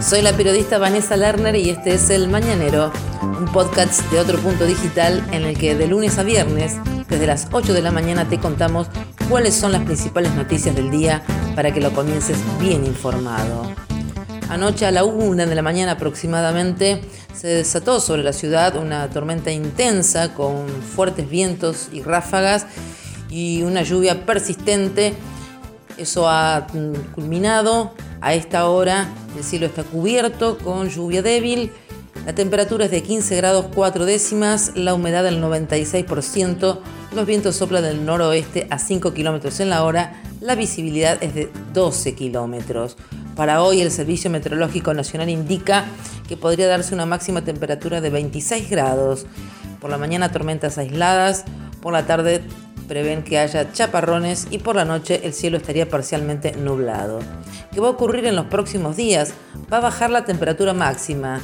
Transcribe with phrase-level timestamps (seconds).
[0.00, 2.90] Soy la periodista Vanessa Lerner y este es El Mañanero,
[3.22, 6.76] un podcast de otro punto digital en el que de lunes a viernes,
[7.08, 8.88] desde las 8 de la mañana, te contamos
[9.28, 11.22] cuáles son las principales noticias del día
[11.54, 13.70] para que lo comiences bien informado.
[14.48, 17.02] Anoche a la 1 de la mañana aproximadamente
[17.34, 22.66] se desató sobre la ciudad una tormenta intensa con fuertes vientos y ráfagas
[23.28, 25.14] y una lluvia persistente
[26.00, 26.66] eso ha
[27.14, 27.92] culminado.
[28.20, 31.72] A esta hora el cielo está cubierto con lluvia débil.
[32.26, 36.78] La temperatura es de 15 grados 4 décimas, la humedad del 96%,
[37.14, 41.50] los vientos soplan del noroeste a 5 kilómetros en la hora, la visibilidad es de
[41.72, 42.96] 12 kilómetros.
[43.36, 45.86] Para hoy el Servicio Meteorológico Nacional indica
[46.28, 49.24] que podría darse una máxima temperatura de 26 grados.
[49.80, 51.46] Por la mañana tormentas aisladas,
[51.80, 52.42] por la tarde
[52.86, 57.20] prevén que haya chaparrones y por la noche el cielo estaría parcialmente nublado.
[57.72, 59.32] ¿Qué va a ocurrir en los próximos días?
[59.72, 61.40] Va a bajar la temperatura máxima.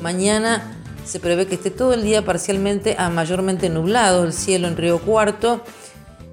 [0.00, 4.76] Mañana se prevé que esté todo el día parcialmente a mayormente nublado el cielo en
[4.76, 5.64] Río Cuarto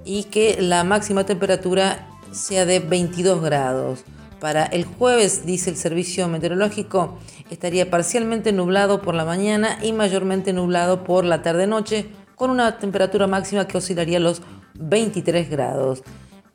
[0.04, 4.04] y que la máxima temperatura sea de 22 grados.
[4.38, 7.18] Para el jueves, dice el servicio meteorológico,
[7.50, 12.06] estaría parcialmente nublado por la mañana y mayormente nublado por la tarde-noche
[12.36, 14.40] con una temperatura máxima que oscilaría los
[14.74, 16.04] 23 grados.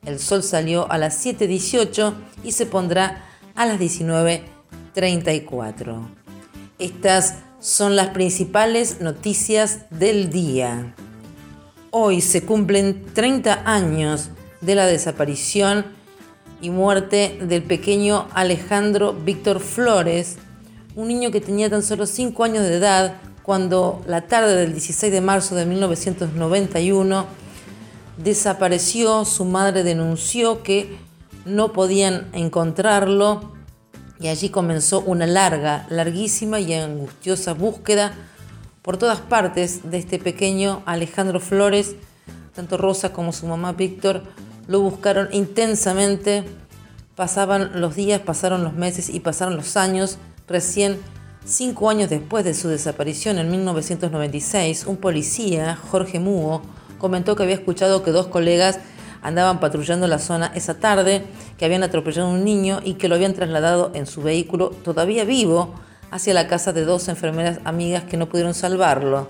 [0.07, 6.07] El sol salió a las 7.18 y se pondrá a las 19.34.
[6.79, 10.95] Estas son las principales noticias del día.
[11.91, 14.29] Hoy se cumplen 30 años
[14.61, 15.85] de la desaparición
[16.61, 20.37] y muerte del pequeño Alejandro Víctor Flores,
[20.95, 25.11] un niño que tenía tan solo 5 años de edad cuando la tarde del 16
[25.11, 27.46] de marzo de 1991
[28.17, 30.97] desapareció, su madre denunció que
[31.45, 33.53] no podían encontrarlo
[34.19, 38.13] y allí comenzó una larga, larguísima y angustiosa búsqueda
[38.81, 41.95] por todas partes de este pequeño Alejandro Flores.
[42.55, 44.23] Tanto Rosa como su mamá Víctor
[44.67, 46.43] lo buscaron intensamente.
[47.15, 50.17] Pasaban los días, pasaron los meses y pasaron los años.
[50.47, 50.99] Recién
[51.47, 56.61] Cinco años después de su desaparición en 1996, un policía, Jorge Mugo,
[56.97, 58.79] comentó que había escuchado que dos colegas
[59.21, 61.25] andaban patrullando la zona esa tarde,
[61.57, 65.25] que habían atropellado a un niño y que lo habían trasladado en su vehículo todavía
[65.25, 65.73] vivo
[66.11, 69.27] hacia la casa de dos enfermeras amigas que no pudieron salvarlo.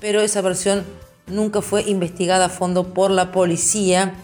[0.00, 0.84] Pero esa versión
[1.26, 4.14] nunca fue investigada a fondo por la policía.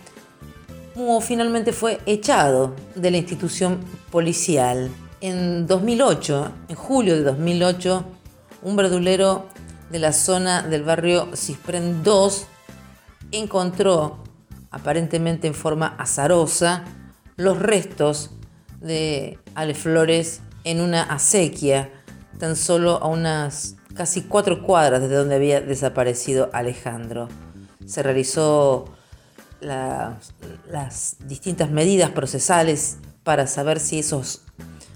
[0.94, 3.78] Mugo finalmente fue echado de la institución
[4.10, 4.90] policial.
[5.20, 8.04] En 2008, en julio de 2008,
[8.62, 9.46] un verdulero
[9.90, 12.46] de la zona del barrio Cispren 2
[13.32, 14.22] encontró,
[14.70, 16.84] aparentemente en forma azarosa,
[17.36, 18.30] los restos
[18.80, 21.90] de Ale Flores en una acequia,
[22.38, 27.28] tan solo a unas casi cuatro cuadras de donde había desaparecido Alejandro.
[27.84, 28.86] Se realizó
[29.60, 34.42] las distintas medidas procesales para saber si esos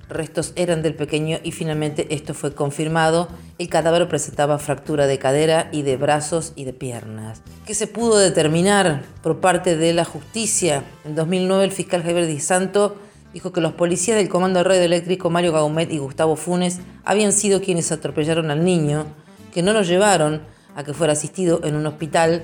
[0.08, 3.28] restos eran del pequeño y finalmente esto fue confirmado.
[3.58, 7.42] El cadáver presentaba fractura de cadera y de brazos y de piernas.
[7.66, 10.84] ¿Qué se pudo determinar por parte de la justicia?
[11.04, 12.96] En 2009 el fiscal Javier Di Santo
[13.32, 17.90] dijo que los policías del Comando Radioeléctrico Mario Gaumet y Gustavo Funes habían sido quienes
[17.92, 19.06] atropellaron al niño,
[19.52, 20.42] que no lo llevaron
[20.76, 22.42] a que fuera asistido en un hospital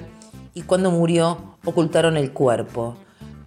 [0.55, 2.97] y cuando murió ocultaron el cuerpo.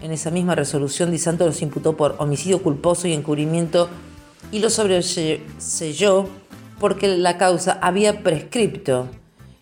[0.04, 3.88] En esa misma resolución, Di Santo los imputó por homicidio culposo y encubrimiento
[4.52, 6.28] y lo sobreselló
[6.78, 9.08] porque la causa había prescripto.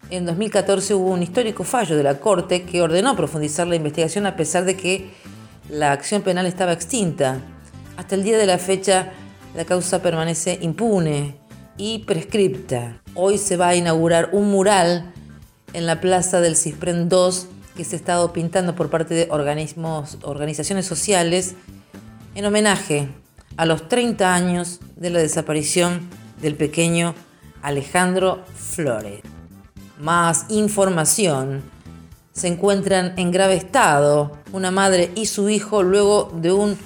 [0.09, 4.35] En 2014 hubo un histórico fallo de la Corte que ordenó profundizar la investigación a
[4.35, 5.11] pesar de que
[5.69, 7.37] la acción penal estaba extinta.
[7.95, 9.11] Hasta el día de la fecha,
[9.55, 11.35] la causa permanece impune
[11.77, 12.99] y prescripta.
[13.13, 15.13] Hoy se va a inaugurar un mural
[15.73, 20.18] en la plaza del Cispren 2 que se ha estado pintando por parte de organismos,
[20.23, 21.56] organizaciones sociales
[22.35, 23.09] en homenaje
[23.57, 26.09] a los 30 años de la desaparición
[26.41, 27.13] del pequeño
[27.62, 29.21] Alejandro Flores.
[30.00, 31.62] Más información.
[32.33, 36.77] Se encuentran en grave estado una madre y su hijo luego de un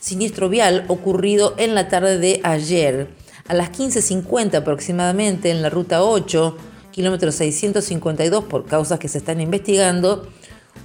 [0.00, 3.08] siniestro vial ocurrido en la tarde de ayer.
[3.46, 6.56] A las 15.50 aproximadamente en la ruta 8
[6.94, 10.28] kilómetro 652 por causas que se están investigando,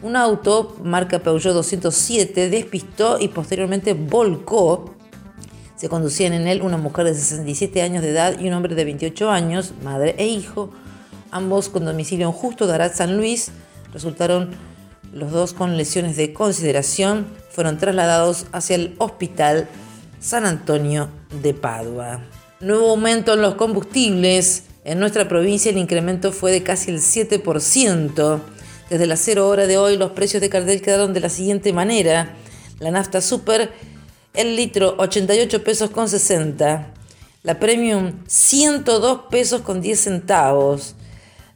[0.01, 4.95] un auto marca Peugeot 207 despistó y posteriormente volcó.
[5.75, 8.85] Se conducían en él una mujer de 67 años de edad y un hombre de
[8.85, 10.71] 28 años, madre e hijo,
[11.29, 13.51] ambos con domicilio en Justo de Arat San Luis.
[13.93, 14.49] Resultaron
[15.13, 19.69] los dos con lesiones de consideración, fueron trasladados hacia el hospital
[20.19, 21.09] San Antonio
[21.43, 22.21] de Padua.
[22.61, 24.68] Nuevo aumento en los combustibles.
[24.85, 28.41] En nuestra provincia el incremento fue de casi el 7%.
[28.89, 32.35] Desde las 0 hora de hoy los precios de cartel quedaron de la siguiente manera.
[32.79, 33.71] La nafta super,
[34.33, 36.93] el litro 88 pesos con 60.
[37.43, 40.95] La premium 102 pesos con 10 centavos.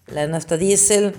[0.07, 1.13] La nafta diésel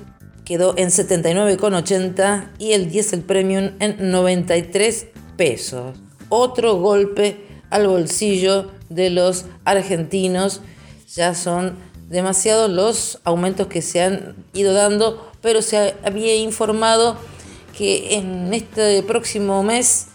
[0.44, 5.96] quedó en 79,80 y el diésel premium en 93 pesos.
[6.28, 10.60] Otro golpe al bolsillo de los argentinos.
[11.14, 11.76] Ya son
[12.14, 17.16] demasiados los aumentos que se han ido dando, pero se había informado
[17.76, 20.06] que en este próximo mes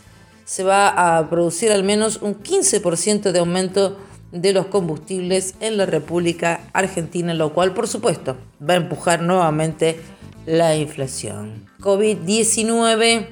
[0.46, 3.98] se va a producir al menos un 15% de aumento
[4.32, 8.38] de los combustibles en la República Argentina, lo cual por supuesto
[8.68, 10.00] va a empujar nuevamente
[10.46, 11.70] la inflación.
[11.82, 13.28] COVID-19,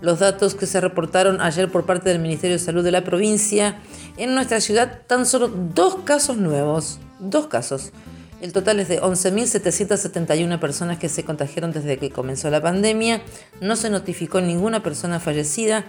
[0.00, 3.80] los datos que se reportaron ayer por parte del Ministerio de Salud de la provincia,
[4.16, 7.92] en nuestra ciudad tan solo dos casos nuevos, dos casos.
[8.40, 13.22] El total es de 11.771 personas que se contagiaron desde que comenzó la pandemia.
[13.60, 15.84] No se notificó ninguna persona fallecida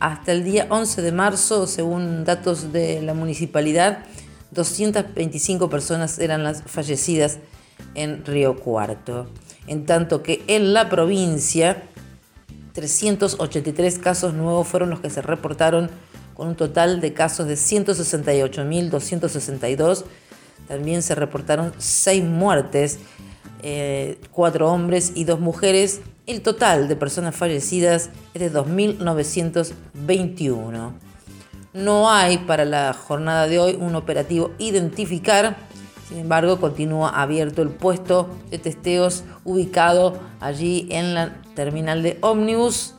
[0.00, 4.00] hasta el día 11 de marzo, según datos de la municipalidad,
[4.50, 7.38] 225 personas eran las fallecidas
[7.94, 9.28] en Río Cuarto.
[9.66, 11.82] En tanto que en la provincia,
[12.72, 15.90] 383 casos nuevos fueron los que se reportaron
[16.34, 20.04] con un total de casos de 168.262.
[20.68, 22.98] También se reportaron 6 muertes,
[23.60, 24.18] 4 eh,
[24.68, 30.92] hombres y 2 mujeres el total de personas fallecidas es de 2.921.
[31.74, 35.58] No hay para la jornada de hoy un operativo identificar,
[36.08, 42.94] sin embargo continúa abierto el puesto de testeos ubicado allí en la terminal de ómnibus.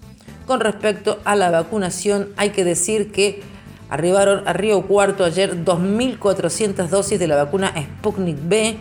[0.46, 3.42] Con respecto a la vacunación, hay que decir que
[3.90, 8.78] arribaron a Río Cuarto ayer 2.400 dosis de la vacuna Sputnik B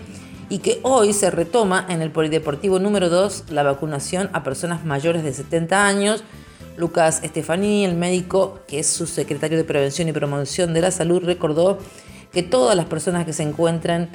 [0.48, 5.22] y que hoy se retoma en el Polideportivo número 2 la vacunación a personas mayores
[5.24, 6.24] de 70 años.
[6.76, 11.22] Lucas Estefanini, el médico que es su secretario de Prevención y Promoción de la Salud,
[11.24, 11.78] recordó
[12.32, 14.10] que todas las personas que se encuentran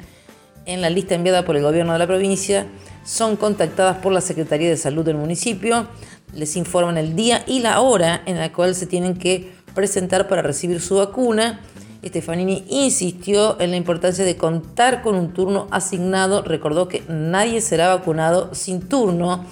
[0.66, 2.66] en la lista enviada por el gobierno de la provincia
[3.04, 5.88] son contactadas por la Secretaría de Salud del municipio,
[6.34, 10.42] les informan el día y la hora en la cual se tienen que presentar para
[10.42, 11.60] recibir su vacuna
[12.04, 17.94] Stefanini insistió en la importancia de contar con un turno asignado, recordó que nadie será
[17.94, 19.44] vacunado sin turno.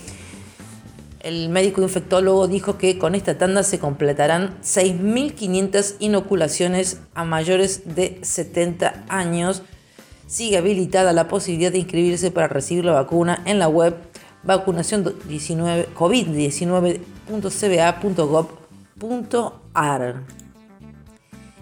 [1.21, 8.19] El médico infectólogo dijo que con esta tanda se completarán 6.500 inoculaciones a mayores de
[8.23, 9.63] 70 años.
[10.27, 13.95] Sigue habilitada la posibilidad de inscribirse para recibir la vacuna en la web
[14.43, 15.05] vacunación
[18.99, 20.23] covid19.cba.gov.ar.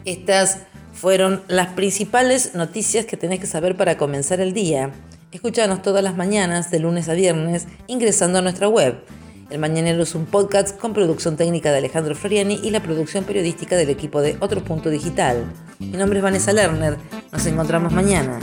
[0.05, 0.61] Estas
[0.93, 4.93] fueron las principales noticias que tenés que saber para comenzar el día.
[5.33, 9.03] Escúchanos todas las mañanas, de lunes a viernes, ingresando a nuestra web.
[9.51, 13.77] El Mañanero es un podcast con producción técnica de Alejandro Floriani y la producción periodística
[13.77, 15.45] del equipo de Otro Punto Digital.
[15.79, 16.97] Mi nombre es Vanessa Lerner.
[17.31, 18.41] Nos encontramos mañana.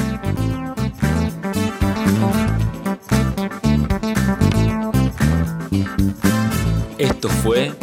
[6.98, 7.74] Esto fue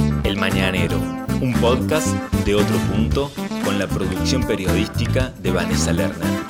[0.41, 0.99] Mañanero,
[1.43, 2.09] un podcast
[2.47, 3.31] de Otro Punto
[3.63, 6.50] con la producción periodística de Vanessa Lerner.